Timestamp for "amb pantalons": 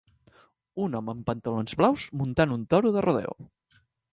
1.13-1.77